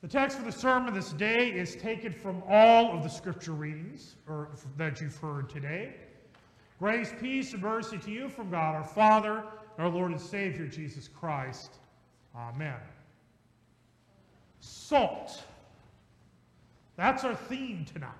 The 0.00 0.08
text 0.08 0.38
for 0.38 0.44
the 0.44 0.52
sermon 0.52 0.94
this 0.94 1.10
day 1.12 1.50
is 1.50 1.74
taken 1.74 2.12
from 2.12 2.42
all 2.48 2.96
of 2.96 3.02
the 3.02 3.08
scripture 3.08 3.52
readings 3.52 4.14
or, 4.28 4.48
that 4.76 5.00
you've 5.00 5.16
heard 5.16 5.50
today. 5.50 5.94
Grace, 6.78 7.12
peace, 7.20 7.52
and 7.52 7.62
mercy 7.62 7.98
to 7.98 8.10
you 8.10 8.28
from 8.28 8.50
God 8.50 8.76
our 8.76 8.84
Father, 8.84 9.42
our 9.76 9.88
Lord 9.88 10.12
and 10.12 10.20
Savior, 10.20 10.66
Jesus 10.68 11.08
Christ. 11.08 11.72
Amen. 12.36 12.76
Salt. 14.60 15.42
That's 16.94 17.24
our 17.24 17.34
theme 17.34 17.84
tonight. 17.92 18.12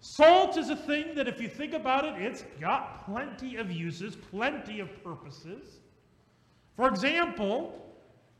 Salt 0.00 0.58
is 0.58 0.68
a 0.68 0.76
thing 0.76 1.14
that, 1.14 1.26
if 1.26 1.40
you 1.40 1.48
think 1.48 1.72
about 1.72 2.04
it, 2.04 2.20
it's 2.20 2.44
got 2.60 3.06
plenty 3.06 3.56
of 3.56 3.72
uses, 3.72 4.14
plenty 4.14 4.80
of 4.80 5.02
purposes. 5.02 5.80
For 6.76 6.86
example, 6.86 7.85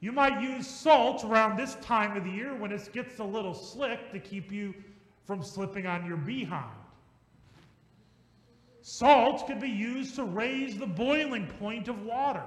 you 0.01 0.13
might 0.13 0.43
use 0.43 0.67
salt 0.67 1.25
around 1.25 1.57
this 1.57 1.75
time 1.77 2.17
of 2.17 2.25
the 2.25 2.31
year 2.31 2.54
when 2.54 2.71
it 2.71 2.89
gets 2.93 3.18
a 3.18 3.25
little 3.25 3.54
slick 3.54 4.13
to 4.13 4.18
keep 4.18 4.53
you 4.53 4.75
from 5.25 5.43
slipping 5.43 5.87
on 5.87 6.07
your 6.07 6.17
behind. 6.17 6.71
Salt 8.82 9.46
could 9.46 9.61
be 9.61 9.68
used 9.68 10.14
to 10.14 10.25
raise 10.25 10.79
the 10.79 10.87
boiling 10.87 11.46
point 11.59 11.89
of 11.89 12.04
water. 12.04 12.45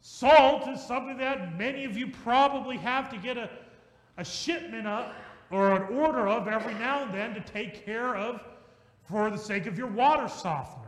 Salt 0.00 0.68
is 0.68 0.80
something 0.80 1.18
that 1.18 1.58
many 1.58 1.84
of 1.84 1.96
you 1.96 2.06
probably 2.06 2.76
have 2.76 3.10
to 3.10 3.16
get 3.18 3.36
a, 3.36 3.50
a 4.16 4.24
shipment 4.24 4.86
of 4.86 5.12
or 5.50 5.72
an 5.72 5.96
order 5.98 6.28
of 6.28 6.46
every 6.46 6.74
now 6.74 7.02
and 7.02 7.12
then 7.12 7.34
to 7.34 7.40
take 7.40 7.84
care 7.84 8.14
of 8.14 8.40
for 9.02 9.30
the 9.30 9.36
sake 9.36 9.66
of 9.66 9.76
your 9.76 9.86
water 9.86 10.28
softener. 10.28 10.87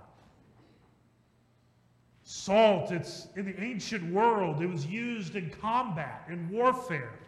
Salt, 2.32 2.92
it's 2.92 3.26
in 3.34 3.44
the 3.44 3.60
ancient 3.60 4.12
world, 4.12 4.62
it 4.62 4.68
was 4.68 4.86
used 4.86 5.34
in 5.34 5.50
combat, 5.50 6.26
in 6.28 6.48
warfare. 6.48 7.18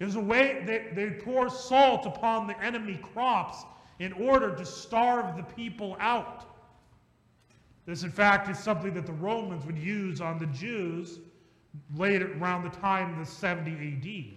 It 0.00 0.06
was 0.06 0.16
a 0.16 0.20
way 0.20 0.64
they, 0.66 0.88
they 0.92 1.10
pour 1.20 1.48
salt 1.48 2.04
upon 2.04 2.48
the 2.48 2.60
enemy 2.60 2.98
crops 3.14 3.62
in 4.00 4.12
order 4.14 4.52
to 4.56 4.66
starve 4.66 5.36
the 5.36 5.44
people 5.44 5.96
out. 6.00 6.46
This, 7.86 8.02
in 8.02 8.10
fact, 8.10 8.48
is 8.48 8.58
something 8.58 8.92
that 8.94 9.06
the 9.06 9.12
Romans 9.12 9.64
would 9.66 9.78
use 9.78 10.20
on 10.20 10.40
the 10.40 10.46
Jews 10.46 11.20
later 11.96 12.36
around 12.36 12.64
the 12.64 12.76
time 12.76 13.12
of 13.12 13.24
the 13.24 13.32
70 13.32 13.70
AD. 13.70 14.36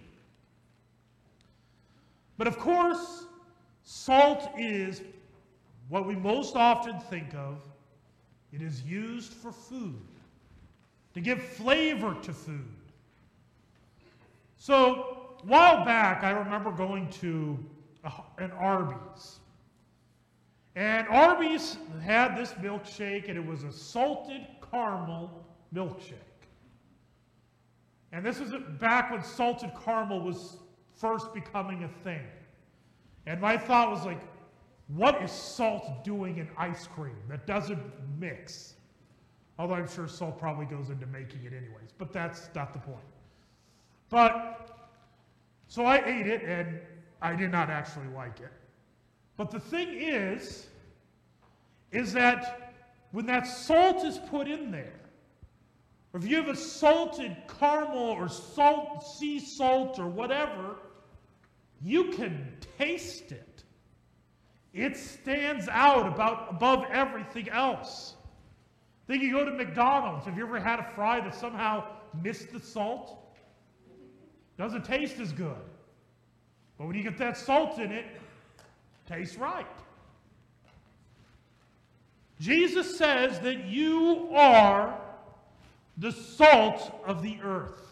But 2.36 2.46
of 2.46 2.56
course, 2.56 3.26
salt 3.82 4.48
is 4.56 5.02
what 5.88 6.06
we 6.06 6.14
most 6.14 6.54
often 6.54 7.00
think 7.00 7.34
of 7.34 7.67
it 8.52 8.62
is 8.62 8.82
used 8.82 9.32
for 9.32 9.52
food, 9.52 10.00
to 11.14 11.20
give 11.20 11.42
flavor 11.42 12.16
to 12.22 12.32
food. 12.32 12.64
So, 14.56 15.36
a 15.42 15.46
while 15.46 15.84
back, 15.84 16.24
I 16.24 16.30
remember 16.30 16.70
going 16.70 17.08
to 17.10 17.58
an 18.38 18.50
Arby's. 18.52 19.38
And 20.74 21.08
Arby's 21.08 21.76
had 22.02 22.36
this 22.36 22.52
milkshake, 22.52 23.28
and 23.28 23.36
it 23.36 23.44
was 23.44 23.64
a 23.64 23.72
salted 23.72 24.46
caramel 24.70 25.44
milkshake. 25.74 26.14
And 28.12 28.24
this 28.24 28.40
was 28.40 28.52
back 28.78 29.10
when 29.10 29.22
salted 29.22 29.70
caramel 29.84 30.20
was 30.20 30.56
first 30.96 31.34
becoming 31.34 31.84
a 31.84 31.88
thing. 32.04 32.22
And 33.26 33.40
my 33.40 33.56
thought 33.56 33.90
was 33.90 34.04
like, 34.04 34.20
what 34.88 35.22
is 35.22 35.30
salt 35.30 36.02
doing 36.02 36.38
in 36.38 36.48
ice 36.56 36.86
cream 36.86 37.16
that 37.28 37.46
doesn't 37.46 37.80
mix? 38.18 38.74
Although 39.58 39.74
I'm 39.74 39.88
sure 39.88 40.08
salt 40.08 40.38
probably 40.38 40.66
goes 40.66 40.88
into 40.88 41.06
making 41.06 41.44
it 41.44 41.52
anyways, 41.52 41.92
but 41.98 42.12
that's 42.12 42.48
not 42.54 42.72
the 42.72 42.78
point. 42.78 42.98
But, 44.08 44.88
so 45.66 45.84
I 45.84 46.02
ate 46.04 46.26
it 46.26 46.42
and 46.42 46.80
I 47.20 47.34
did 47.34 47.50
not 47.50 47.68
actually 47.68 48.08
like 48.14 48.40
it. 48.40 48.52
But 49.36 49.50
the 49.50 49.60
thing 49.60 49.88
is, 49.92 50.66
is 51.92 52.12
that 52.12 52.74
when 53.12 53.26
that 53.26 53.46
salt 53.46 54.04
is 54.04 54.18
put 54.30 54.48
in 54.48 54.70
there, 54.70 55.00
or 56.12 56.20
if 56.20 56.26
you 56.26 56.36
have 56.36 56.48
a 56.48 56.56
salted 56.56 57.36
caramel 57.60 58.10
or 58.10 58.28
salt, 58.28 59.06
sea 59.06 59.38
salt 59.38 59.98
or 59.98 60.06
whatever, 60.06 60.76
you 61.82 62.04
can 62.12 62.56
taste 62.78 63.32
it. 63.32 63.47
It 64.74 64.96
stands 64.96 65.68
out 65.68 66.06
about 66.06 66.48
above 66.50 66.84
everything 66.92 67.48
else. 67.48 68.14
Then 69.06 69.20
you 69.20 69.32
go 69.32 69.44
to 69.44 69.52
McDonald's. 69.52 70.26
Have 70.26 70.36
you 70.36 70.44
ever 70.44 70.60
had 70.60 70.78
a 70.78 70.90
fry 70.94 71.20
that 71.20 71.34
somehow 71.34 71.84
missed 72.22 72.52
the 72.52 72.60
salt? 72.60 73.18
Doesn't 74.58 74.84
taste 74.84 75.18
as 75.18 75.32
good. 75.32 75.56
But 76.76 76.86
when 76.86 76.96
you 76.96 77.02
get 77.02 77.16
that 77.18 77.36
salt 77.36 77.78
in 77.78 77.90
it, 77.90 78.04
it 78.04 78.20
tastes 79.08 79.36
right. 79.36 79.66
Jesus 82.40 82.98
says 82.98 83.40
that 83.40 83.64
you 83.64 84.28
are 84.32 85.00
the 85.96 86.12
salt 86.12 87.02
of 87.04 87.22
the 87.22 87.38
earth. 87.42 87.82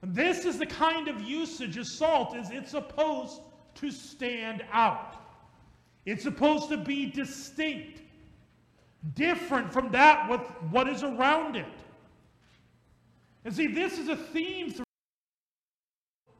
And 0.00 0.14
this 0.14 0.44
is 0.44 0.58
the 0.58 0.66
kind 0.66 1.08
of 1.08 1.20
usage 1.20 1.76
of 1.76 1.86
salt 1.86 2.36
is 2.36 2.50
it's 2.50 2.70
supposed 2.70 3.42
to 3.80 3.90
stand 3.90 4.64
out. 4.72 5.16
It's 6.06 6.22
supposed 6.22 6.68
to 6.70 6.76
be 6.76 7.10
distinct, 7.10 8.00
different 9.14 9.72
from 9.72 9.90
that 9.92 10.28
with 10.30 10.40
what 10.70 10.88
is 10.88 11.02
around 11.02 11.56
it. 11.56 11.66
And 13.44 13.54
see, 13.54 13.66
this 13.66 13.98
is 13.98 14.08
a 14.08 14.16
theme 14.16 14.70
through. 14.72 14.84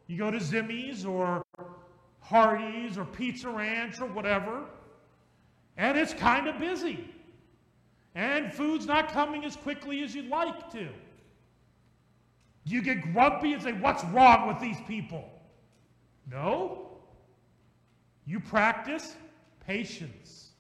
You 0.07 0.17
go 0.17 0.31
to 0.31 0.41
Zimmy's 0.41 1.05
or 1.05 1.43
Hardee's 2.21 2.97
or 2.97 3.05
Pizza 3.05 3.51
Ranch 3.51 4.01
or 4.01 4.07
whatever, 4.07 4.65
and 5.77 5.97
it's 5.97 6.15
kind 6.15 6.49
of 6.49 6.59
busy. 6.59 7.09
And 8.15 8.53
food's 8.53 8.87
not 8.87 9.13
coming 9.13 9.45
as 9.45 9.55
quickly 9.55 10.03
as 10.03 10.15
you'd 10.15 10.29
like 10.29 10.71
to. 10.73 10.89
You 12.65 12.83
get 12.83 13.13
grumpy 13.13 13.53
and 13.53 13.63
say, 13.63 13.73
What's 13.73 14.05
wrong 14.05 14.49
with 14.49 14.61
these 14.61 14.77
people? 14.87 15.31
No. 16.31 16.98
You 18.29 18.41
practice 18.41 19.17
patience, 19.67 20.51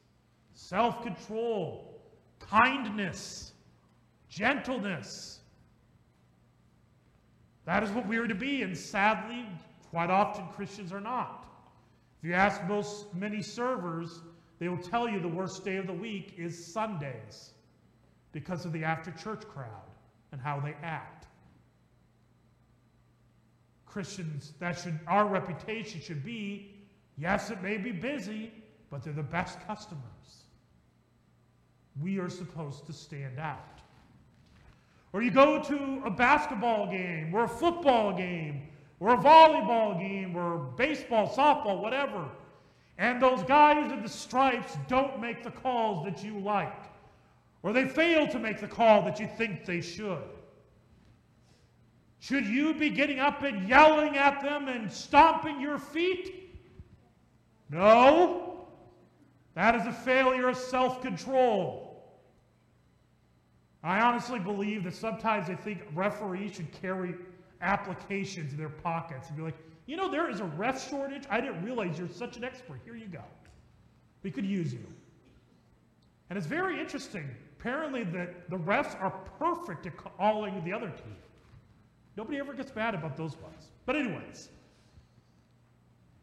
self 0.54 1.02
control, 1.02 2.00
kindness, 2.40 3.52
gentleness. 4.30 5.40
That 7.66 7.82
is 7.82 7.90
what 7.90 8.08
we 8.08 8.16
are 8.16 8.26
to 8.26 8.34
be, 8.34 8.62
and 8.62 8.74
sadly, 8.74 9.44
quite 9.90 10.08
often 10.08 10.46
Christians 10.56 10.94
are 10.94 11.00
not. 11.00 11.46
If 12.22 12.30
you 12.30 12.34
ask 12.34 12.64
most 12.64 13.14
many 13.14 13.42
servers, 13.42 14.18
they 14.58 14.70
will 14.70 14.78
tell 14.78 15.06
you 15.06 15.20
the 15.20 15.28
worst 15.28 15.62
day 15.62 15.76
of 15.76 15.86
the 15.86 15.92
week 15.92 16.32
is 16.38 16.72
Sundays 16.72 17.50
because 18.32 18.64
of 18.64 18.72
the 18.72 18.82
after 18.82 19.10
church 19.10 19.46
crowd 19.46 19.90
and 20.32 20.40
how 20.40 20.58
they 20.58 20.74
act. 20.82 21.26
Christians, 23.84 24.54
that 24.58 24.78
should 24.78 24.98
our 25.06 25.26
reputation 25.26 26.00
should 26.00 26.24
be 26.24 26.77
Yes, 27.18 27.50
it 27.50 27.62
may 27.62 27.76
be 27.76 27.90
busy, 27.90 28.52
but 28.90 29.02
they're 29.02 29.12
the 29.12 29.22
best 29.22 29.58
customers. 29.66 30.02
We 32.00 32.18
are 32.18 32.30
supposed 32.30 32.86
to 32.86 32.92
stand 32.92 33.38
out. 33.38 33.80
Or 35.12 35.22
you 35.22 35.30
go 35.30 35.60
to 35.62 36.02
a 36.04 36.10
basketball 36.10 36.88
game, 36.88 37.34
or 37.34 37.44
a 37.44 37.48
football 37.48 38.16
game, 38.16 38.68
or 39.00 39.14
a 39.14 39.16
volleyball 39.16 39.98
game, 39.98 40.36
or 40.36 40.58
baseball, 40.76 41.28
softball, 41.28 41.80
whatever, 41.80 42.28
and 42.98 43.22
those 43.22 43.42
guys 43.44 43.90
in 43.90 44.02
the 44.02 44.08
stripes 44.08 44.76
don't 44.86 45.20
make 45.20 45.42
the 45.42 45.50
calls 45.50 46.04
that 46.04 46.22
you 46.22 46.38
like, 46.38 46.84
or 47.62 47.72
they 47.72 47.88
fail 47.88 48.28
to 48.28 48.38
make 48.38 48.60
the 48.60 48.68
call 48.68 49.02
that 49.02 49.18
you 49.18 49.28
think 49.38 49.64
they 49.64 49.80
should. 49.80 50.22
Should 52.20 52.46
you 52.46 52.74
be 52.74 52.90
getting 52.90 53.20
up 53.20 53.42
and 53.42 53.68
yelling 53.68 54.16
at 54.16 54.42
them 54.42 54.68
and 54.68 54.90
stomping 54.90 55.60
your 55.60 55.78
feet? 55.78 56.47
No, 57.70 58.66
that 59.54 59.74
is 59.74 59.86
a 59.86 59.92
failure 59.92 60.48
of 60.48 60.56
self 60.56 61.02
control. 61.02 61.88
I 63.82 64.00
honestly 64.00 64.38
believe 64.38 64.84
that 64.84 64.94
sometimes 64.94 65.48
I 65.48 65.54
think 65.54 65.80
referees 65.94 66.56
should 66.56 66.70
carry 66.72 67.14
applications 67.60 68.52
in 68.52 68.58
their 68.58 68.68
pockets 68.68 69.28
and 69.28 69.36
be 69.36 69.42
like, 69.42 69.56
you 69.86 69.96
know, 69.96 70.10
there 70.10 70.28
is 70.30 70.40
a 70.40 70.44
ref 70.44 70.88
shortage. 70.88 71.24
I 71.30 71.40
didn't 71.40 71.64
realize 71.64 71.98
you're 71.98 72.08
such 72.08 72.36
an 72.36 72.44
expert. 72.44 72.80
Here 72.84 72.96
you 72.96 73.06
go. 73.06 73.22
We 74.22 74.30
could 74.30 74.44
use 74.44 74.72
you. 74.72 74.84
And 76.28 76.36
it's 76.36 76.46
very 76.46 76.78
interesting. 76.78 77.28
Apparently, 77.58 78.04
the, 78.04 78.28
the 78.50 78.56
refs 78.56 79.00
are 79.00 79.10
perfect 79.38 79.86
at 79.86 79.96
calling 79.96 80.62
the 80.64 80.72
other 80.72 80.90
team. 80.90 81.16
Nobody 82.16 82.38
ever 82.38 82.52
gets 82.52 82.74
mad 82.74 82.94
about 82.94 83.16
those 83.16 83.36
ones. 83.36 83.68
But, 83.86 83.96
anyways, 83.96 84.50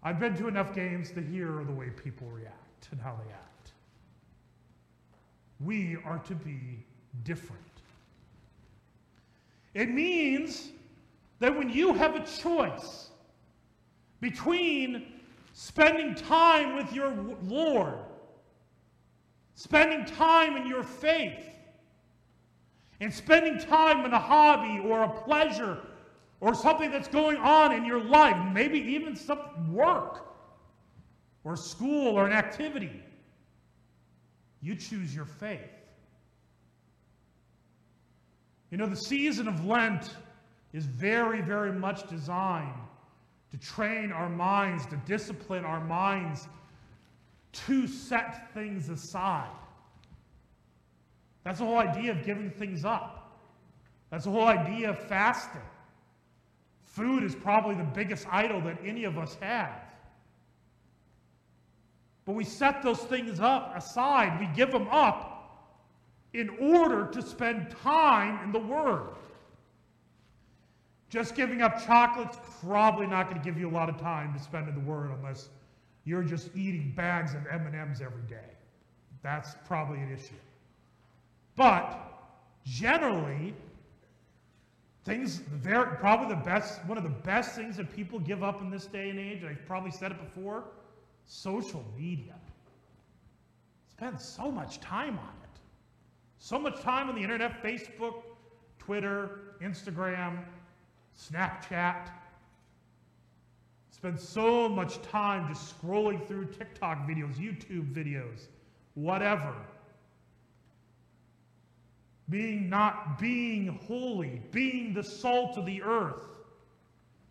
I've 0.05 0.19
been 0.19 0.37
to 0.37 0.47
enough 0.47 0.75
games 0.75 1.09
to 1.13 1.21
hear 1.21 1.63
the 1.65 1.71
way 1.71 1.89
people 1.89 2.27
react 2.27 2.89
and 2.91 3.01
how 3.01 3.19
they 3.25 3.33
act. 3.33 3.71
We 5.59 5.97
are 6.05 6.19
to 6.19 6.35
be 6.35 6.85
different. 7.23 7.63
It 9.73 9.89
means 9.89 10.69
that 11.39 11.57
when 11.57 11.71
you 11.71 11.91
have 11.93 12.15
a 12.15 12.23
choice 12.23 13.09
between 14.21 15.07
spending 15.53 16.13
time 16.13 16.75
with 16.75 16.93
your 16.93 17.11
Lord, 17.41 17.97
spending 19.55 20.05
time 20.05 20.55
in 20.55 20.67
your 20.67 20.83
faith, 20.83 21.49
and 22.99 23.11
spending 23.11 23.57
time 23.57 24.05
in 24.05 24.13
a 24.13 24.19
hobby 24.19 24.87
or 24.87 25.01
a 25.01 25.09
pleasure 25.09 25.79
or 26.39 26.53
something 26.53 26.91
that's 26.91 27.07
going 27.07 27.37
on 27.37 27.71
in 27.71 27.85
your 27.85 28.03
life, 28.03 28.35
maybe 28.53 28.79
even 28.79 29.15
some 29.15 29.73
work 29.73 30.27
or 31.43 31.55
school 31.55 32.17
or 32.17 32.25
an 32.25 32.33
activity, 32.33 33.03
you 34.61 34.75
choose 34.75 35.15
your 35.15 35.25
faith. 35.25 35.59
You 38.71 38.77
know, 38.77 38.87
the 38.87 38.95
season 38.95 39.47
of 39.47 39.65
Lent 39.65 40.15
is 40.73 40.85
very, 40.85 41.41
very 41.41 41.71
much 41.71 42.09
designed 42.09 42.73
to 43.51 43.57
train 43.57 44.11
our 44.11 44.29
minds, 44.29 44.85
to 44.87 44.97
discipline 45.05 45.63
our 45.63 45.79
minds, 45.79 46.47
to 47.53 47.87
set 47.87 48.53
things 48.53 48.89
aside. 48.89 49.55
That's 51.43 51.59
the 51.59 51.65
whole 51.65 51.77
idea 51.77 52.11
of 52.11 52.25
giving 52.25 52.49
things 52.49 52.83
up. 52.83 53.39
That's 54.09 54.25
the 54.25 54.31
whole 54.31 54.47
idea 54.47 54.89
of 54.89 54.99
fasting. 54.99 55.61
Food 56.95 57.23
is 57.23 57.35
probably 57.35 57.75
the 57.75 57.83
biggest 57.83 58.25
idol 58.31 58.61
that 58.61 58.77
any 58.85 59.03
of 59.03 59.17
us 59.17 59.35
have. 59.41 59.81
But 62.23 62.35
we 62.35 62.45
set 62.45 62.81
those 62.81 62.99
things 62.99 63.41
up 63.41 63.75
aside, 63.75 64.39
we 64.39 64.47
give 64.55 64.71
them 64.71 64.87
up 64.89 65.75
in 66.31 66.49
order 66.57 67.05
to 67.07 67.21
spend 67.21 67.69
time 67.83 68.41
in 68.45 68.53
the 68.53 68.59
Word. 68.59 69.09
Just 71.09 71.35
giving 71.35 71.61
up 71.61 71.85
chocolate's 71.85 72.37
probably 72.61 73.07
not 73.07 73.29
going 73.29 73.41
to 73.41 73.43
give 73.43 73.59
you 73.59 73.69
a 73.69 73.75
lot 73.75 73.89
of 73.89 73.99
time 73.99 74.33
to 74.33 74.39
spend 74.39 74.69
in 74.69 74.73
the 74.73 74.89
Word 74.89 75.11
unless 75.11 75.49
you're 76.05 76.23
just 76.23 76.49
eating 76.55 76.93
bags 76.95 77.33
of 77.33 77.45
M&Ms 77.51 78.01
every 78.01 78.23
day. 78.29 78.53
That's 79.21 79.55
probably 79.67 79.99
an 79.99 80.13
issue. 80.13 80.33
But 81.57 81.99
generally, 82.63 83.53
things 85.05 85.41
probably 85.63 86.35
the 86.35 86.41
best 86.41 86.83
one 86.85 86.97
of 86.97 87.03
the 87.03 87.09
best 87.09 87.55
things 87.55 87.77
that 87.77 87.95
people 87.95 88.19
give 88.19 88.43
up 88.43 88.61
in 88.61 88.69
this 88.69 88.85
day 88.87 89.09
and 89.09 89.19
age. 89.19 89.43
I've 89.43 89.65
probably 89.65 89.91
said 89.91 90.11
it 90.11 90.19
before. 90.19 90.65
Social 91.25 91.85
media. 91.97 92.35
Spend 93.91 94.19
so 94.19 94.51
much 94.51 94.81
time 94.81 95.17
on 95.17 95.33
it. 95.43 95.59
So 96.39 96.59
much 96.59 96.81
time 96.81 97.09
on 97.09 97.15
the 97.15 97.21
internet, 97.21 97.63
Facebook, 97.63 98.23
Twitter, 98.77 99.55
Instagram, 99.61 100.43
Snapchat. 101.17 102.09
Spend 103.89 104.19
so 104.19 104.67
much 104.67 105.01
time 105.01 105.47
just 105.47 105.81
scrolling 105.81 106.27
through 106.27 106.45
TikTok 106.45 107.07
videos, 107.07 107.35
YouTube 107.35 107.93
videos, 107.93 108.47
whatever 108.95 109.55
being 112.29 112.69
not 112.69 113.19
being 113.19 113.79
holy, 113.87 114.41
being 114.51 114.93
the 114.93 115.03
salt 115.03 115.57
of 115.57 115.65
the 115.65 115.81
earth, 115.83 116.27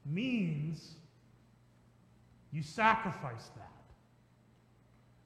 means 0.06 0.94
you 2.52 2.62
sacrifice 2.62 3.50
that. 3.56 3.70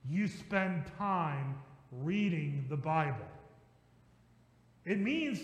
You 0.08 0.26
spend 0.26 0.84
time 0.96 1.56
reading 1.92 2.64
the 2.68 2.76
Bible. 2.76 3.26
It 4.86 4.98
means, 4.98 5.40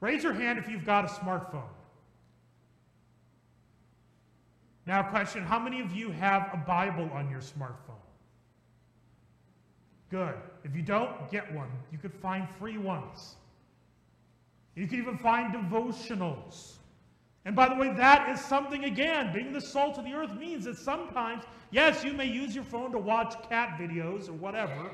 raise 0.00 0.24
your 0.24 0.32
hand 0.32 0.58
if 0.58 0.68
you've 0.68 0.84
got 0.84 1.04
a 1.04 1.08
smartphone. 1.08 1.62
Now, 4.86 5.02
question 5.04 5.44
How 5.44 5.58
many 5.58 5.80
of 5.80 5.92
you 5.92 6.10
have 6.10 6.50
a 6.52 6.56
Bible 6.56 7.10
on 7.12 7.30
your 7.30 7.40
smartphone? 7.40 8.02
Good. 10.10 10.34
If 10.66 10.74
you 10.74 10.82
don't, 10.82 11.30
get 11.30 11.54
one. 11.54 11.68
You 11.92 11.98
could 11.98 12.12
find 12.12 12.48
free 12.58 12.76
ones. 12.76 13.36
You 14.74 14.88
can 14.88 14.98
even 14.98 15.16
find 15.16 15.54
devotionals. 15.54 16.72
And 17.44 17.54
by 17.54 17.68
the 17.68 17.76
way, 17.76 17.92
that 17.92 18.28
is 18.28 18.44
something, 18.44 18.84
again, 18.84 19.32
being 19.32 19.52
the 19.52 19.60
salt 19.60 19.96
of 19.96 20.04
the 20.04 20.12
earth 20.12 20.34
means 20.34 20.64
that 20.64 20.76
sometimes, 20.76 21.44
yes, 21.70 22.02
you 22.02 22.12
may 22.12 22.26
use 22.26 22.52
your 22.52 22.64
phone 22.64 22.90
to 22.90 22.98
watch 22.98 23.36
cat 23.48 23.78
videos 23.80 24.28
or 24.28 24.32
whatever, 24.32 24.90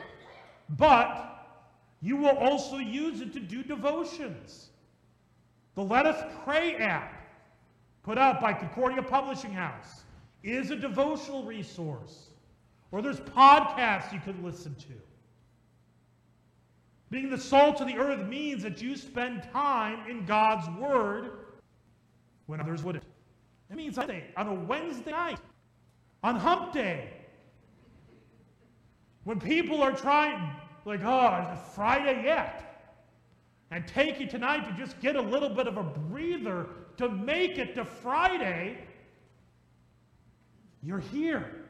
but 0.76 1.48
you 2.02 2.18
will 2.18 2.36
also 2.36 2.76
use 2.76 3.22
it 3.22 3.32
to 3.32 3.40
do 3.40 3.62
devotions. 3.62 4.68
The 5.75 5.82
Let 5.82 6.04
Us 6.04 6.22
Pray 6.44 6.76
app, 6.76 7.14
put 8.02 8.18
out 8.18 8.42
by 8.42 8.52
Concordia 8.52 9.02
Publishing 9.02 9.54
House, 9.54 10.02
is 10.42 10.70
a 10.70 10.76
devotional 10.76 11.44
resource. 11.44 12.26
Or 12.90 13.00
there's 13.00 13.20
podcasts 13.20 14.12
you 14.12 14.20
can 14.20 14.44
listen 14.44 14.75
to. 14.75 15.12
Being 17.12 17.29
the 17.29 17.37
salt 17.37 17.82
of 17.82 17.88
the 17.88 17.99
earth 17.99 18.26
means 18.26 18.62
that 18.62 18.81
you 18.81 18.97
spend 18.97 19.43
time 19.53 20.09
in 20.09 20.25
God's 20.25 20.67
Word 20.81 21.32
when 22.47 22.59
others 22.59 22.82
wouldn't. 22.82 23.05
It 23.70 23.76
means 23.76 23.97
Sunday, 23.97 24.25
on 24.35 24.49
a 24.49 24.55
Wednesday 24.55 25.11
night, 25.11 25.38
on 26.25 26.37
hump 26.37 26.73
day, 26.73 27.11
when 29.25 29.38
people 29.38 29.82
are 29.82 29.93
trying, 29.93 30.56
like, 30.87 31.03
oh, 31.05 31.50
it's 31.53 31.75
Friday 31.75 32.23
yet, 32.25 32.88
and 33.70 33.87
take 33.87 34.19
you 34.19 34.26
tonight 34.26 34.67
to 34.67 34.73
just 34.82 34.99
get 35.00 35.14
a 35.14 35.20
little 35.20 35.50
bit 35.50 35.67
of 35.67 35.76
a 35.76 35.82
breather 35.82 36.67
to 36.97 37.11
make 37.11 37.59
it 37.59 37.75
to 37.75 37.85
Friday, 37.85 38.79
you're 40.82 41.00
here. 41.00 41.67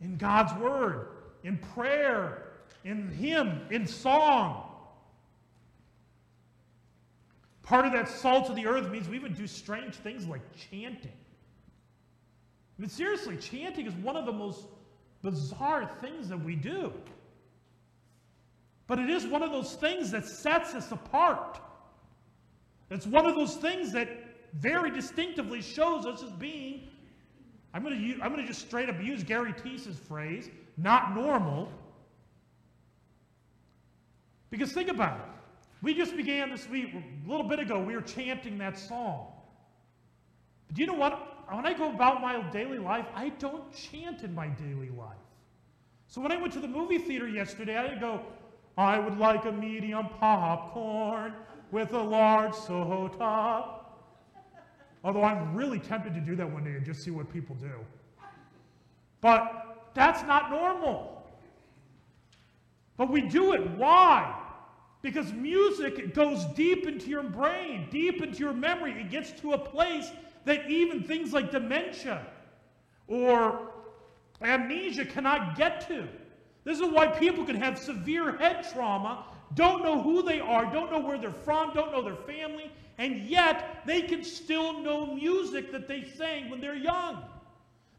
In 0.00 0.16
God's 0.16 0.54
Word, 0.62 1.08
in 1.42 1.58
prayer, 1.58 2.44
in 2.88 3.10
hymn, 3.10 3.60
in 3.70 3.86
song. 3.86 4.64
Part 7.62 7.84
of 7.84 7.92
that 7.92 8.08
salt 8.08 8.48
of 8.48 8.56
the 8.56 8.66
earth 8.66 8.90
means 8.90 9.08
we 9.08 9.18
would 9.18 9.36
do 9.36 9.46
strange 9.46 9.94
things 9.94 10.26
like 10.26 10.40
chanting. 10.70 11.12
I 11.12 12.80
mean, 12.80 12.88
seriously, 12.88 13.36
chanting 13.36 13.86
is 13.86 13.92
one 13.94 14.16
of 14.16 14.24
the 14.24 14.32
most 14.32 14.64
bizarre 15.22 15.90
things 16.00 16.28
that 16.30 16.42
we 16.42 16.56
do. 16.56 16.92
But 18.86 18.98
it 18.98 19.10
is 19.10 19.26
one 19.26 19.42
of 19.42 19.52
those 19.52 19.74
things 19.74 20.10
that 20.12 20.24
sets 20.24 20.74
us 20.74 20.90
apart. 20.90 21.60
It's 22.90 23.06
one 23.06 23.26
of 23.26 23.34
those 23.34 23.56
things 23.56 23.92
that 23.92 24.08
very 24.54 24.90
distinctively 24.90 25.60
shows 25.60 26.06
us 26.06 26.22
as 26.22 26.30
being 26.32 26.88
I'm 27.74 27.82
going 27.82 27.98
to, 27.98 28.24
I'm 28.24 28.32
going 28.32 28.40
to 28.40 28.46
just 28.46 28.62
straight 28.62 28.88
up 28.88 28.96
use 29.02 29.22
Gary 29.22 29.52
Teese's 29.52 29.98
phrase, 29.98 30.48
not 30.78 31.14
normal. 31.14 31.70
Because 34.50 34.72
think 34.72 34.88
about 34.88 35.20
it. 35.20 35.26
We 35.82 35.94
just 35.94 36.16
began 36.16 36.50
this 36.50 36.68
week, 36.68 36.94
a 36.94 37.30
little 37.30 37.46
bit 37.46 37.60
ago, 37.60 37.80
we 37.80 37.94
were 37.94 38.02
chanting 38.02 38.58
that 38.58 38.78
song. 38.78 39.28
But 40.66 40.76
do 40.76 40.80
you 40.82 40.86
know 40.86 40.94
what? 40.94 41.46
When 41.50 41.66
I 41.66 41.72
go 41.72 41.90
about 41.90 42.20
my 42.20 42.42
daily 42.50 42.78
life, 42.78 43.06
I 43.14 43.30
don't 43.30 43.72
chant 43.72 44.22
in 44.22 44.34
my 44.34 44.48
daily 44.48 44.90
life. 44.90 45.16
So 46.08 46.20
when 46.20 46.32
I 46.32 46.36
went 46.36 46.52
to 46.54 46.60
the 46.60 46.68
movie 46.68 46.98
theater 46.98 47.28
yesterday, 47.28 47.76
I 47.76 47.82
didn't 47.82 48.00
go, 48.00 48.22
I 48.76 48.98
would 48.98 49.18
like 49.18 49.44
a 49.44 49.52
medium 49.52 50.08
popcorn 50.18 51.34
with 51.70 51.92
a 51.92 52.02
large 52.02 52.54
soda. 52.54 53.64
Although 55.04 55.22
I'm 55.22 55.54
really 55.54 55.78
tempted 55.78 56.14
to 56.14 56.20
do 56.20 56.34
that 56.36 56.50
one 56.50 56.64
day 56.64 56.72
and 56.72 56.84
just 56.84 57.02
see 57.02 57.10
what 57.10 57.32
people 57.32 57.54
do. 57.56 57.72
But 59.20 59.90
that's 59.94 60.22
not 60.24 60.50
normal. 60.50 61.17
But 62.98 63.10
we 63.10 63.22
do 63.22 63.54
it. 63.54 63.70
Why? 63.70 64.34
Because 65.00 65.32
music 65.32 66.12
goes 66.12 66.44
deep 66.56 66.86
into 66.86 67.08
your 67.08 67.22
brain, 67.22 67.86
deep 67.90 68.20
into 68.20 68.40
your 68.40 68.52
memory. 68.52 68.92
It 68.92 69.10
gets 69.10 69.30
to 69.40 69.52
a 69.52 69.58
place 69.58 70.10
that 70.44 70.68
even 70.68 71.02
things 71.02 71.32
like 71.32 71.50
dementia 71.50 72.26
or 73.06 73.70
amnesia 74.42 75.04
cannot 75.04 75.56
get 75.56 75.86
to. 75.88 76.06
This 76.64 76.80
is 76.80 76.88
why 76.90 77.06
people 77.06 77.44
can 77.46 77.56
have 77.56 77.78
severe 77.78 78.36
head 78.36 78.66
trauma, 78.72 79.24
don't 79.54 79.82
know 79.82 80.02
who 80.02 80.22
they 80.22 80.40
are, 80.40 80.70
don't 80.70 80.90
know 80.90 80.98
where 80.98 81.16
they're 81.16 81.30
from, 81.30 81.72
don't 81.72 81.92
know 81.92 82.02
their 82.02 82.16
family, 82.16 82.70
and 82.98 83.20
yet 83.22 83.82
they 83.86 84.02
can 84.02 84.22
still 84.24 84.80
know 84.80 85.14
music 85.14 85.72
that 85.72 85.88
they 85.88 86.04
sang 86.16 86.50
when 86.50 86.60
they're 86.60 86.74
young. 86.74 87.22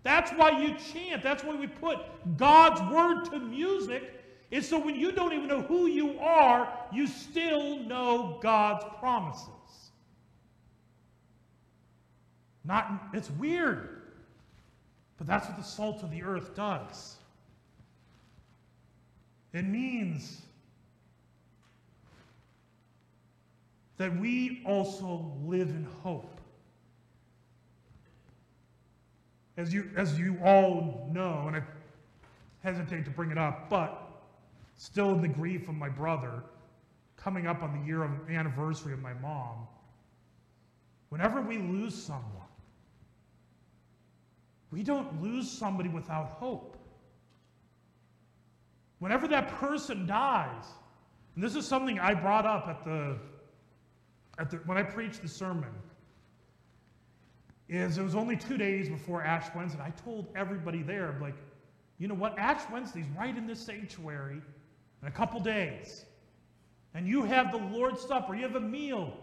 That's 0.03 0.31
why 0.31 0.61
you 0.61 0.75
chant. 0.93 1.23
That's 1.23 1.43
why 1.43 1.55
we 1.55 1.67
put 1.67 1.99
God's 2.37 2.81
word 2.93 3.25
to 3.31 3.39
music. 3.39 4.18
Is 4.51 4.67
so 4.67 4.79
when 4.79 4.95
you 4.95 5.11
don't 5.11 5.33
even 5.33 5.47
know 5.47 5.61
who 5.61 5.85
you 5.85 6.19
are, 6.19 6.71
you 6.91 7.05
still 7.05 7.77
know 7.83 8.39
God's 8.41 8.83
promises. 8.99 9.49
Not, 12.65 13.09
it's 13.13 13.29
weird. 13.31 14.01
But 15.17 15.27
that's 15.27 15.47
what 15.47 15.57
the 15.57 15.63
salt 15.63 16.01
of 16.01 16.11
the 16.11 16.23
earth 16.23 16.55
does. 16.55 17.17
It 19.53 19.65
means 19.65 20.41
that 23.97 24.17
we 24.17 24.63
also 24.65 25.31
live 25.45 25.69
in 25.69 25.85
hope. 26.01 26.39
As 29.57 29.73
you, 29.73 29.89
as 29.97 30.17
you 30.17 30.39
all 30.43 31.09
know, 31.11 31.43
and 31.47 31.57
I 31.57 31.63
hesitate 32.63 33.03
to 33.05 33.11
bring 33.11 33.29
it 33.29 33.37
up, 33.37 33.69
but 33.69 34.08
still 34.79 35.11
in 35.11 35.21
the 35.21 35.27
grief 35.27 35.67
of 35.67 35.75
my 35.75 35.89
brother, 35.89 36.41
coming 37.17 37.47
up 37.47 37.61
on 37.61 37.77
the 37.77 37.85
year 37.85 38.01
of 38.01 38.11
anniversary 38.29 38.93
of 38.93 38.99
my 38.99 39.13
mom, 39.15 39.67
whenever 41.09 41.41
we 41.41 41.57
lose 41.57 41.93
someone, 41.93 42.23
we 44.71 44.81
don't 44.81 45.21
lose 45.21 45.51
somebody 45.51 45.89
without 45.89 46.29
hope. 46.29 46.77
Whenever 48.99 49.27
that 49.27 49.49
person 49.49 50.07
dies, 50.07 50.63
and 51.35 51.43
this 51.43 51.55
is 51.55 51.67
something 51.67 51.99
I 51.99 52.13
brought 52.13 52.45
up 52.45 52.69
at 52.69 52.85
the, 52.85 53.17
at 54.37 54.49
the 54.49 54.57
when 54.59 54.77
I 54.77 54.83
preached 54.83 55.21
the 55.21 55.27
sermon, 55.27 55.73
is 57.67 57.97
it 57.97 58.01
was 58.01 58.15
only 58.15 58.37
two 58.37 58.57
days 58.57 58.87
before 58.87 59.23
Ash 59.23 59.53
Wednesday. 59.53 59.81
I 59.83 59.89
told 59.89 60.27
everybody 60.37 60.83
there, 60.83 61.17
like, 61.21 61.35
you 61.97 62.07
know 62.07 62.15
what? 62.15 62.39
Ash 62.39 62.61
Wednesday's 62.71 63.07
right 63.17 63.35
in 63.35 63.45
this 63.45 63.59
sanctuary 63.59 64.41
in 65.01 65.07
a 65.07 65.11
couple 65.11 65.39
days. 65.39 66.05
And 66.93 67.07
you 67.07 67.23
have 67.23 67.51
the 67.51 67.57
Lord's 67.57 68.01
Supper, 68.01 68.35
you 68.35 68.43
have 68.43 68.55
a 68.55 68.59
meal, 68.59 69.13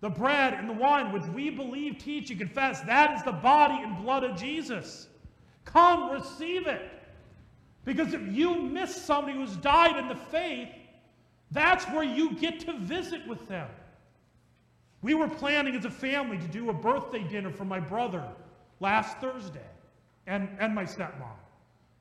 the 0.00 0.10
bread 0.10 0.54
and 0.54 0.68
the 0.68 0.74
wine, 0.74 1.12
which 1.12 1.24
we 1.34 1.50
believe, 1.50 1.98
teach, 1.98 2.30
and 2.30 2.38
confess. 2.38 2.80
That 2.82 3.16
is 3.16 3.22
the 3.22 3.32
body 3.32 3.82
and 3.82 4.02
blood 4.02 4.24
of 4.24 4.36
Jesus. 4.36 5.08
Come, 5.64 6.10
receive 6.10 6.66
it. 6.66 6.90
Because 7.84 8.14
if 8.14 8.20
you 8.30 8.54
miss 8.62 8.94
somebody 8.94 9.36
who's 9.36 9.56
died 9.56 9.96
in 9.96 10.08
the 10.08 10.14
faith, 10.14 10.68
that's 11.50 11.84
where 11.86 12.04
you 12.04 12.34
get 12.34 12.60
to 12.60 12.78
visit 12.78 13.26
with 13.26 13.46
them. 13.48 13.68
We 15.02 15.14
were 15.14 15.28
planning 15.28 15.74
as 15.74 15.84
a 15.84 15.90
family 15.90 16.38
to 16.38 16.48
do 16.48 16.70
a 16.70 16.72
birthday 16.72 17.24
dinner 17.24 17.50
for 17.50 17.64
my 17.64 17.80
brother 17.80 18.24
last 18.80 19.18
Thursday 19.18 19.60
and, 20.26 20.48
and 20.60 20.74
my 20.74 20.84
stepmom. 20.84 21.36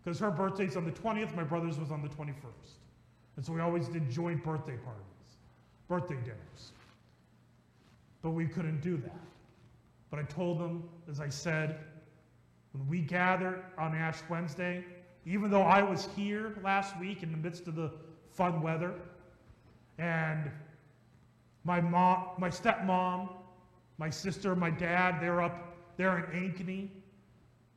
Because 0.04 0.20
her 0.20 0.32
birthday's 0.32 0.78
on 0.78 0.86
the 0.86 0.92
20th, 0.92 1.36
my 1.36 1.44
brother's 1.44 1.78
was 1.78 1.92
on 1.92 2.02
the 2.02 2.10
21st. 2.10 2.78
And 3.36 3.46
so 3.46 3.54
we 3.54 3.62
always 3.62 3.88
did 3.88 4.10
joint 4.10 4.44
birthday 4.44 4.78
parties, 4.78 5.38
birthday 5.88 6.16
dinners. 6.16 6.72
But 8.22 8.32
we 8.32 8.46
couldn't 8.46 8.82
do 8.82 8.98
that. 8.98 9.20
But 10.10 10.20
I 10.20 10.24
told 10.24 10.60
them, 10.60 10.84
as 11.10 11.20
I 11.20 11.30
said, 11.30 11.80
when 12.74 12.88
we 12.88 13.02
gather 13.02 13.64
on 13.78 13.96
Ash 13.96 14.20
Wednesday, 14.30 14.84
even 15.26 15.50
though 15.50 15.62
I 15.62 15.82
was 15.82 16.08
here 16.16 16.58
last 16.64 17.00
week 17.00 17.24
in 17.24 17.32
the 17.32 17.38
midst 17.38 17.68
of 17.68 17.76
the 17.76 17.92
fun 18.32 18.62
weather, 18.62 18.94
and 19.98 20.50
my 21.64 21.80
mom, 21.80 22.30
my 22.38 22.50
stepmom, 22.50 23.30
my 23.98 24.10
sister, 24.10 24.56
my 24.56 24.70
dad, 24.70 25.22
they're 25.22 25.42
up 25.42 25.76
there 25.98 26.18
in 26.18 26.26
Ankeny, 26.32 26.90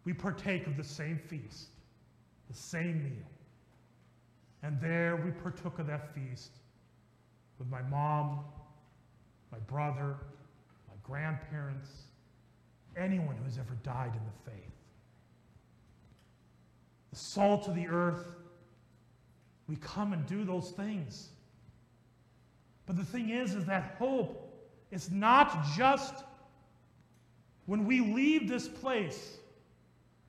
we 0.04 0.12
partake 0.12 0.66
of 0.66 0.76
the 0.76 0.84
same 0.84 1.18
feast, 1.18 1.68
the 2.48 2.56
same 2.56 3.02
meal. 3.04 3.33
And 4.64 4.80
there 4.80 5.16
we 5.16 5.30
partook 5.30 5.78
of 5.78 5.86
that 5.88 6.14
feast 6.14 6.52
with 7.58 7.68
my 7.68 7.82
mom, 7.82 8.40
my 9.52 9.58
brother, 9.58 10.16
my 10.88 10.94
grandparents, 11.02 11.90
anyone 12.96 13.36
who 13.36 13.44
has 13.44 13.58
ever 13.58 13.76
died 13.82 14.12
in 14.14 14.22
the 14.24 14.50
faith. 14.50 14.72
The 17.10 17.16
salt 17.16 17.68
of 17.68 17.74
the 17.74 17.86
earth, 17.86 18.36
we 19.68 19.76
come 19.76 20.14
and 20.14 20.26
do 20.26 20.44
those 20.44 20.70
things. 20.70 21.28
But 22.86 22.96
the 22.96 23.04
thing 23.04 23.28
is, 23.28 23.54
is 23.54 23.66
that 23.66 23.96
hope 23.98 24.50
is 24.90 25.10
not 25.10 25.66
just 25.76 26.24
when 27.66 27.84
we 27.84 28.00
leave 28.00 28.48
this 28.48 28.66
place. 28.66 29.36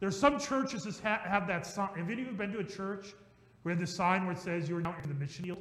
There's 0.01 0.19
some 0.19 0.41
churches 0.41 0.83
that 0.83 1.21
have 1.21 1.47
that 1.47 1.65
sign. 1.65 1.89
Have 1.95 2.09
any 2.09 2.23
of 2.23 2.27
you 2.27 2.33
been 2.33 2.51
to 2.51 2.59
a 2.59 2.63
church 2.65 3.13
we 3.65 3.71
have 3.71 3.79
the 3.79 3.87
sign 3.87 4.25
where 4.25 4.33
it 4.33 4.39
says 4.39 4.69
you're 4.69 4.79
now 4.79 4.95
in 5.03 5.09
the 5.09 5.15
mission 5.15 5.43
field. 5.43 5.57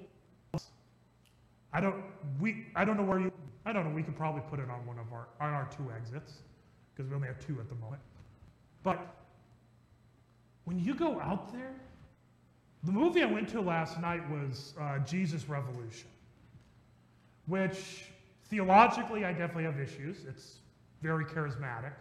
I 1.73 1.81
don't 1.81 2.05
we 2.39 2.67
I 2.77 2.85
don't 2.85 2.97
know 2.97 3.03
where 3.03 3.19
you 3.19 3.33
I 3.67 3.73
don't 3.73 3.89
know, 3.89 3.95
we 3.95 4.03
could 4.03 4.15
probably 4.15 4.43
put 4.51 4.61
it 4.61 4.71
on 4.71 4.87
one 4.87 4.99
of 4.99 5.13
our 5.13 5.27
on 5.41 5.53
our 5.53 5.69
two 5.77 5.91
exits, 5.91 6.35
because 6.95 7.09
we 7.09 7.17
only 7.17 7.29
have 7.29 7.41
two 7.41 7.59
at 7.61 7.69
the 7.69 7.75
moment. 7.77 8.03
But 8.83 9.17
when 10.65 10.79
you 10.79 10.95
go 10.95 11.19
out 11.21 11.51
there, 11.53 11.73
the 12.85 12.93
movie 12.93 13.23
I 13.23 13.27
went 13.27 13.49
to 13.51 13.61
last 13.61 13.99
night 14.01 14.23
was 14.31 14.75
uh, 14.79 14.99
Jesus 14.99 15.49
Revolution, 15.49 16.09
which 17.47 18.05
theologically 18.45 19.25
I 19.25 19.33
definitely 19.33 19.65
have 19.65 19.81
issues. 19.81 20.19
It's 20.29 20.59
very 21.01 21.25
charismatic 21.25 21.93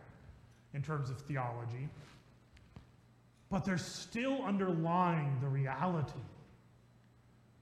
in 0.74 0.81
terms 0.81 1.10
of 1.10 1.22
theology 1.22 1.88
but 3.53 3.63
they're 3.63 3.77
still 3.77 4.41
underlying 4.41 5.38
the 5.39 5.48
reality 5.48 6.19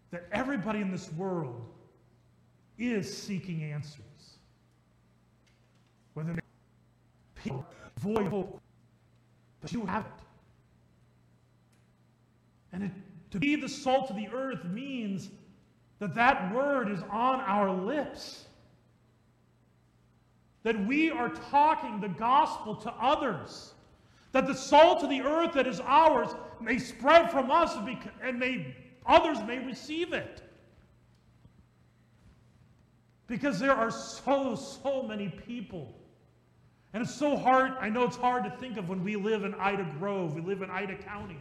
that 0.10 0.24
everybody 0.31 0.79
in 0.79 0.89
this 0.89 1.12
world 1.12 1.65
is 2.77 3.13
seeking 3.13 3.62
answers. 3.62 4.38
Whether 6.13 6.39
people 7.36 7.65
void 7.98 8.25
hope, 8.27 8.62
but 9.60 9.74
you 9.74 9.86
have 9.86 10.05
it. 10.05 10.24
And 12.71 12.83
it, 12.83 12.91
to 13.31 13.39
be 13.39 13.57
the 13.57 13.67
salt 13.67 14.10
of 14.10 14.15
the 14.15 14.29
earth 14.29 14.63
means 14.63 15.29
that 16.00 16.15
that 16.15 16.55
word 16.55 16.89
is 16.89 17.01
on 17.12 17.41
our 17.41 17.69
lips. 17.69 18.45
That 20.63 20.88
we 20.88 21.12
are 21.12 21.27
talking 21.27 22.00
the 22.00 22.07
gospel 22.07 22.75
to 22.75 22.93
others 22.93 23.74
that 24.31 24.47
the 24.47 24.53
salt 24.53 25.03
of 25.03 25.09
the 25.09 25.21
earth 25.21 25.53
that 25.53 25.67
is 25.67 25.79
ours 25.81 26.29
may 26.59 26.77
spread 26.77 27.29
from 27.31 27.51
us 27.51 27.75
and 28.21 28.39
may 28.39 28.75
others 29.05 29.38
may 29.45 29.59
receive 29.59 30.13
it. 30.13 30.41
Because 33.27 33.59
there 33.59 33.73
are 33.73 33.91
so, 33.91 34.55
so 34.55 35.03
many 35.03 35.29
people. 35.29 35.93
And 36.93 37.03
it's 37.03 37.15
so 37.15 37.38
hard, 37.38 37.73
I 37.79 37.89
know 37.89 38.03
it's 38.03 38.17
hard 38.17 38.43
to 38.43 38.51
think 38.51 38.77
of 38.77 38.89
when 38.89 39.03
we 39.03 39.15
live 39.15 39.43
in 39.43 39.53
Ida 39.55 39.89
Grove, 39.97 40.35
we 40.35 40.41
live 40.41 40.61
in 40.61 40.69
Ida 40.69 40.95
County, 40.95 41.39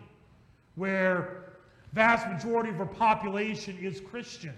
where 0.77 1.55
vast 1.93 2.29
majority 2.29 2.71
of 2.71 2.79
our 2.79 2.87
population 2.87 3.77
is 3.81 4.01
Christian. 4.01 4.55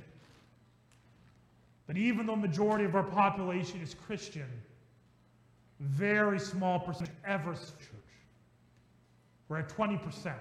But 1.87 1.97
even 1.97 2.27
though 2.27 2.37
majority 2.37 2.85
of 2.85 2.95
our 2.95 3.03
population 3.03 3.81
is 3.81 3.95
Christian, 3.95 4.49
very 5.81 6.39
small 6.39 6.79
percentage 6.79 7.15
ever 7.27 7.55
we're 9.53 9.59
at 9.59 9.69
20%. 9.69 10.33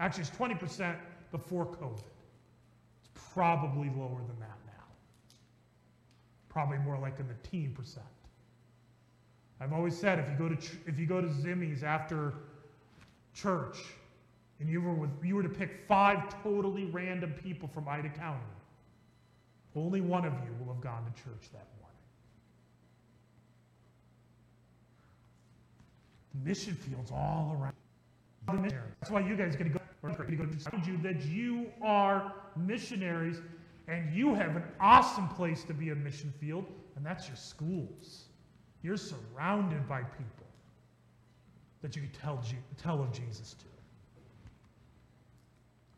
Actually, 0.00 0.22
it's 0.22 0.30
20% 0.30 0.96
before 1.30 1.64
COVID. 1.64 2.02
It's 2.98 3.10
probably 3.32 3.88
lower 3.90 4.18
than 4.18 4.40
that 4.40 4.58
now. 4.66 4.82
Probably 6.48 6.78
more 6.78 6.98
like 6.98 7.20
in 7.20 7.28
the 7.28 7.48
teen 7.48 7.72
percent. 7.72 8.04
I've 9.60 9.72
always 9.72 9.96
said 9.96 10.18
if 10.18 10.28
you 10.28 10.34
go 10.36 10.48
to 10.48 10.56
if 10.88 10.98
you 10.98 11.06
go 11.06 11.20
to 11.20 11.28
Zimmy's 11.28 11.84
after 11.84 12.34
church 13.32 13.76
and 14.58 14.68
you 14.68 14.80
were 14.80 14.92
with 14.92 15.10
you 15.22 15.36
were 15.36 15.44
to 15.44 15.48
pick 15.48 15.84
five 15.86 16.42
totally 16.42 16.86
random 16.86 17.32
people 17.32 17.68
from 17.68 17.88
Ida 17.88 18.08
County, 18.08 18.40
only 19.76 20.00
one 20.00 20.24
of 20.24 20.32
you 20.32 20.50
will 20.58 20.74
have 20.74 20.82
gone 20.82 21.04
to 21.04 21.22
church 21.22 21.48
that 21.52 21.68
morning. 21.78 21.96
Mission 26.44 26.74
fields 26.74 27.12
all 27.12 27.56
around. 27.58 27.75
That's 28.46 29.10
why 29.10 29.20
you 29.20 29.36
guys 29.36 29.56
get 29.56 29.64
to 29.64 29.70
go. 29.70 29.80
To 30.06 30.80
you 30.86 30.98
that 31.02 31.24
you 31.24 31.66
are 31.82 32.32
missionaries 32.54 33.40
and 33.88 34.14
you 34.14 34.34
have 34.34 34.54
an 34.54 34.62
awesome 34.78 35.28
place 35.28 35.64
to 35.64 35.74
be 35.74 35.90
a 35.90 35.94
mission 35.94 36.32
field, 36.40 36.66
and 36.94 37.04
that's 37.04 37.26
your 37.26 37.36
schools. 37.36 38.26
You're 38.82 38.96
surrounded 38.96 39.88
by 39.88 40.02
people 40.02 40.46
that 41.82 41.96
you 41.96 42.02
can 42.02 42.10
tell, 42.12 42.40
tell 42.80 43.00
of 43.00 43.12
Jesus 43.12 43.54
to. 43.54 43.64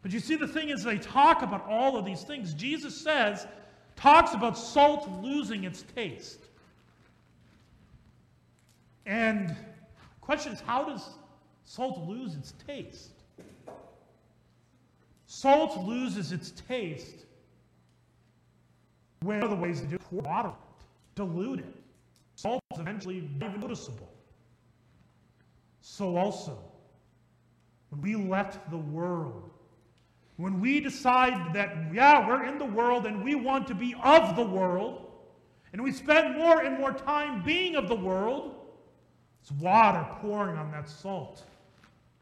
But 0.01 0.13
you 0.13 0.21
see, 0.21 0.37
the 0.37 0.49
thing 0.49 0.71
is, 0.71 0.85
they 0.85 0.99
talk 0.99 1.43
about 1.43 1.67
all 1.69 1.97
of 1.97 2.05
these 2.05 2.23
things. 2.23 2.55
Jesus 2.55 2.97
says, 2.97 3.47
talks 3.97 4.33
about 4.33 4.57
salt 4.57 5.07
losing 5.23 5.65
its 5.65 5.85
taste. 5.95 6.41
And 9.05 9.51
the 9.51 9.57
question 10.21 10.53
is, 10.53 10.61
how 10.61 10.85
does 10.85 11.05
Salt 11.69 11.99
loses 12.09 12.39
its 12.39 12.55
taste. 12.67 13.11
Salt 15.27 15.77
loses 15.85 16.33
its 16.33 16.53
taste 16.67 17.27
when 19.21 19.41
the 19.41 19.55
ways 19.55 19.83
to 19.83 19.87
do 19.87 19.97
it, 19.97 20.01
pour 20.09 20.23
water 20.23 20.49
it, 20.49 20.55
dilute 21.15 21.59
it. 21.59 21.75
Salt 22.37 22.63
is 22.73 22.81
eventually 22.81 23.19
even 23.19 23.61
noticeable. 23.61 24.09
So 25.83 26.17
also, 26.17 26.59
when 27.91 28.01
we 28.01 28.17
let 28.17 28.71
the 28.71 28.79
world, 28.79 29.51
when 30.39 30.61
we 30.61 30.81
decide 30.81 31.53
that, 31.53 31.77
yeah, 31.93 32.27
we're 32.27 32.45
in 32.45 32.57
the 32.57 32.65
world 32.65 33.05
and 33.05 33.23
we 33.23 33.35
want 33.35 33.67
to 33.67 33.75
be 33.75 33.95
of 34.03 34.37
the 34.37 34.43
world, 34.43 35.05
And 35.75 35.83
we 35.83 35.93
spend 35.93 36.39
more 36.39 36.63
and 36.63 36.79
more 36.79 36.95
time 36.95 37.43
being 37.45 37.77
of 37.77 37.89
the 37.89 37.95
world. 37.95 38.55
It's 39.43 39.53
water 39.53 40.07
pouring 40.23 40.57
on 40.57 40.71
that 40.73 40.89
salt, 40.89 41.45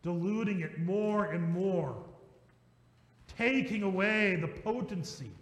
diluting 0.06 0.60
it 0.60 0.78
more 0.78 1.32
and 1.32 1.52
more, 1.52 1.96
taking 3.36 3.82
away 3.82 4.36
the 4.36 4.46
potency. 4.46 5.32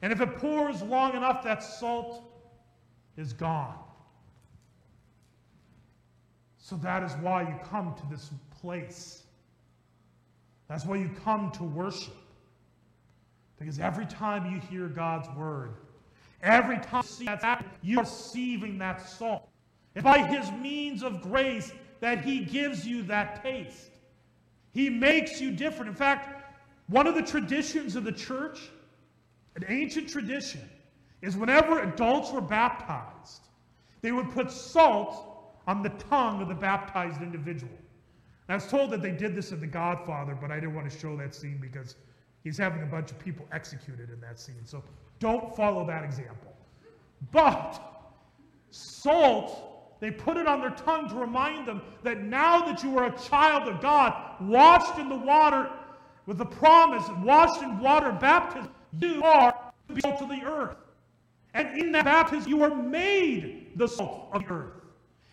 And 0.00 0.10
if 0.10 0.22
it 0.22 0.38
pours 0.38 0.80
long 0.80 1.14
enough, 1.14 1.44
that 1.44 1.62
salt 1.62 2.24
is 3.18 3.34
gone. 3.34 3.76
So 6.56 6.76
that 6.76 7.02
is 7.02 7.12
why 7.20 7.42
you 7.42 7.54
come 7.68 7.94
to 7.94 8.06
this 8.10 8.30
place. 8.62 9.24
That's 10.66 10.86
why 10.86 10.96
you 10.96 11.10
come 11.22 11.50
to 11.52 11.64
worship. 11.64 12.16
Because 13.58 13.78
every 13.78 14.06
time 14.06 14.50
you 14.50 14.58
hear 14.70 14.88
God's 14.88 15.28
word, 15.36 15.74
every 16.42 16.78
time 16.78 17.02
you 17.04 17.10
see 17.10 17.26
happening, 17.26 17.70
you're 17.82 18.00
receiving 18.00 18.78
that 18.78 19.06
salt. 19.06 19.46
It's 19.94 20.02
by 20.02 20.20
his 20.26 20.50
means 20.62 21.02
of 21.02 21.20
grace 21.20 21.72
that 22.00 22.24
he 22.24 22.40
gives 22.44 22.86
you 22.86 23.02
that 23.04 23.42
taste. 23.42 23.90
He 24.72 24.90
makes 24.90 25.40
you 25.40 25.50
different. 25.52 25.88
In 25.88 25.94
fact, 25.94 26.44
one 26.88 27.06
of 27.06 27.14
the 27.14 27.22
traditions 27.22 27.96
of 27.96 28.04
the 28.04 28.12
church, 28.12 28.58
an 29.56 29.64
ancient 29.68 30.08
tradition, 30.08 30.68
is 31.22 31.36
whenever 31.36 31.80
adults 31.80 32.32
were 32.32 32.40
baptized, 32.40 33.48
they 34.02 34.12
would 34.12 34.30
put 34.30 34.50
salt 34.50 35.54
on 35.66 35.82
the 35.82 35.88
tongue 36.10 36.42
of 36.42 36.48
the 36.48 36.54
baptized 36.54 37.22
individual. 37.22 37.72
And 38.48 38.52
I 38.52 38.54
was 38.56 38.66
told 38.66 38.90
that 38.90 39.00
they 39.00 39.12
did 39.12 39.34
this 39.34 39.52
in 39.52 39.60
The 39.60 39.66
Godfather, 39.66 40.36
but 40.38 40.50
I 40.50 40.56
didn't 40.56 40.74
want 40.74 40.90
to 40.90 40.98
show 40.98 41.16
that 41.16 41.34
scene 41.34 41.58
because 41.58 41.96
he's 42.42 42.58
having 42.58 42.82
a 42.82 42.86
bunch 42.86 43.10
of 43.10 43.18
people 43.18 43.46
executed 43.52 44.10
in 44.10 44.20
that 44.20 44.38
scene. 44.38 44.66
So 44.66 44.82
don't 45.18 45.56
follow 45.56 45.86
that 45.86 46.04
example. 46.04 46.52
But 47.32 47.80
salt, 48.70 49.73
they 50.00 50.10
put 50.10 50.36
it 50.36 50.46
on 50.46 50.60
their 50.60 50.70
tongue 50.70 51.08
to 51.08 51.14
remind 51.14 51.66
them 51.66 51.82
that 52.02 52.22
now 52.22 52.64
that 52.66 52.82
you 52.82 52.98
are 52.98 53.06
a 53.06 53.18
child 53.18 53.68
of 53.68 53.80
God, 53.80 54.14
washed 54.40 54.98
in 54.98 55.08
the 55.08 55.16
water 55.16 55.70
with 56.26 56.38
the 56.38 56.46
promise, 56.46 57.08
washed 57.22 57.62
in 57.62 57.78
water 57.78 58.12
baptism, 58.12 58.70
you 59.00 59.22
are 59.22 59.72
the 59.88 60.00
salt 60.00 60.20
of 60.22 60.28
the 60.28 60.42
earth. 60.44 60.76
And 61.54 61.78
in 61.78 61.92
that 61.92 62.04
baptism, 62.04 62.50
you 62.50 62.62
are 62.62 62.74
made 62.74 63.72
the 63.76 63.86
salt 63.86 64.30
of 64.32 64.46
the 64.46 64.52
earth. 64.52 64.72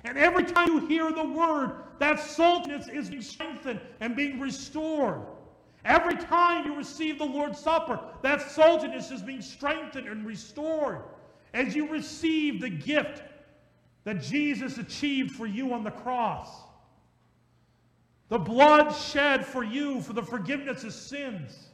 And 0.03 0.17
every 0.17 0.43
time 0.43 0.67
you 0.67 0.87
hear 0.87 1.11
the 1.11 1.23
word, 1.23 1.83
that 1.99 2.17
saltiness 2.17 2.91
is 2.93 3.09
being 3.09 3.21
strengthened 3.21 3.79
and 3.99 4.15
being 4.15 4.39
restored. 4.39 5.21
Every 5.85 6.15
time 6.15 6.65
you 6.65 6.75
receive 6.75 7.17
the 7.17 7.25
Lord's 7.25 7.59
Supper, 7.59 7.99
that 8.21 8.39
saltiness 8.39 9.11
is 9.11 9.21
being 9.21 9.41
strengthened 9.41 10.07
and 10.07 10.25
restored 10.25 11.01
as 11.53 11.75
you 11.75 11.87
receive 11.87 12.61
the 12.61 12.69
gift 12.69 13.23
that 14.03 14.21
Jesus 14.21 14.77
achieved 14.77 15.31
for 15.31 15.45
you 15.45 15.73
on 15.73 15.83
the 15.83 15.91
cross. 15.91 16.49
The 18.29 18.39
blood 18.39 18.91
shed 18.91 19.45
for 19.45 19.63
you 19.63 20.01
for 20.01 20.13
the 20.13 20.23
forgiveness 20.23 20.83
of 20.83 20.93
sins, 20.93 21.67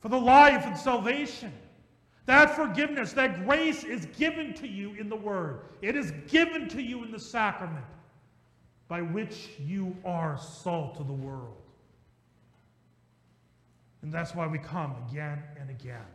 for 0.00 0.08
the 0.08 0.18
life 0.18 0.66
and 0.66 0.76
salvation. 0.76 1.52
That 2.26 2.56
forgiveness, 2.56 3.12
that 3.12 3.44
grace 3.44 3.84
is 3.84 4.06
given 4.16 4.54
to 4.54 4.66
you 4.66 4.94
in 4.94 5.10
the 5.10 5.16
Word. 5.16 5.60
It 5.82 5.94
is 5.94 6.12
given 6.28 6.68
to 6.70 6.80
you 6.80 7.04
in 7.04 7.10
the 7.10 7.20
sacrament 7.20 7.84
by 8.88 9.02
which 9.02 9.50
you 9.60 9.94
are 10.04 10.38
salt 10.38 10.98
of 10.98 11.06
the 11.06 11.12
world. 11.12 11.60
And 14.02 14.12
that's 14.12 14.34
why 14.34 14.46
we 14.46 14.58
come 14.58 14.94
again 15.08 15.42
and 15.60 15.70
again. 15.70 16.06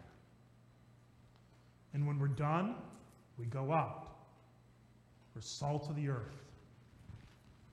And 1.94 2.08
when 2.08 2.20
we're 2.20 2.28
done, 2.28 2.76
we 3.38 3.46
go 3.46 3.72
out. 3.72 4.08
Salt 5.42 5.90
of 5.90 5.96
the 5.96 6.10
earth, 6.10 6.44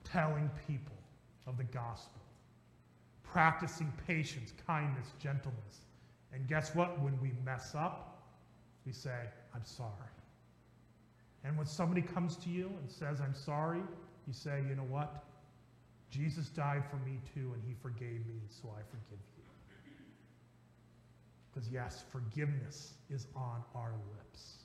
telling 0.03 0.49
people 0.67 0.95
of 1.45 1.57
the 1.57 1.63
gospel, 1.65 2.21
practicing 3.23 3.91
patience, 4.05 4.53
kindness, 4.65 5.07
gentleness. 5.19 5.81
And 6.33 6.47
guess 6.47 6.75
what? 6.75 6.99
When 7.01 7.19
we 7.21 7.31
mess 7.45 7.73
up, 7.75 8.23
we 8.85 8.91
say, 8.91 9.19
I'm 9.53 9.65
sorry. 9.65 9.91
And 11.43 11.57
when 11.57 11.67
somebody 11.67 12.01
comes 12.01 12.35
to 12.37 12.49
you 12.49 12.71
and 12.81 12.89
says, 12.89 13.21
I'm 13.21 13.33
sorry, 13.33 13.81
you 14.27 14.33
say, 14.33 14.63
you 14.67 14.75
know 14.75 14.83
what? 14.83 15.23
Jesus 16.09 16.49
died 16.49 16.83
for 16.89 16.97
me 16.97 17.19
too, 17.33 17.53
and 17.53 17.61
he 17.65 17.73
forgave 17.81 18.25
me, 18.27 18.41
so 18.49 18.69
I 18.69 18.81
forgive 18.89 19.19
you. 19.37 19.43
Because, 21.49 21.69
yes, 21.69 22.03
forgiveness 22.11 22.93
is 23.09 23.27
on 23.35 23.63
our 23.75 23.93
lips. 24.15 24.57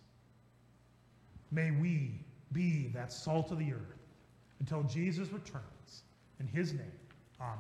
May 1.50 1.70
we 1.70 2.24
be 2.52 2.88
that 2.94 3.12
salt 3.12 3.50
of 3.50 3.58
the 3.58 3.72
earth 3.72 4.08
until 4.60 4.82
Jesus 4.84 5.30
returns. 5.30 6.02
In 6.40 6.46
his 6.46 6.72
name, 6.72 6.92
amen. 7.40 7.58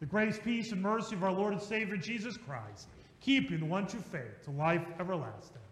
The 0.00 0.06
grace, 0.06 0.38
peace, 0.42 0.72
and 0.72 0.82
mercy 0.82 1.14
of 1.14 1.22
our 1.22 1.32
Lord 1.32 1.52
and 1.52 1.62
Savior 1.62 1.96
Jesus 1.96 2.36
Christ 2.36 2.88
keep 3.20 3.50
you 3.50 3.54
in 3.54 3.60
the 3.60 3.66
one 3.66 3.86
true 3.86 4.00
faith 4.00 4.42
to 4.44 4.50
life 4.50 4.84
everlasting. 4.98 5.62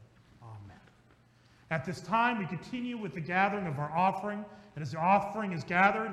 Amen. 0.42 0.78
At 1.70 1.84
this 1.84 2.00
time, 2.00 2.38
we 2.38 2.46
continue 2.46 2.96
with 2.96 3.12
the 3.12 3.20
gathering 3.20 3.66
of 3.66 3.78
our 3.78 3.90
offering. 3.90 4.44
And 4.76 4.82
as 4.82 4.92
the 4.92 4.98
offering 4.98 5.52
is 5.52 5.64
gathered, 5.64 6.08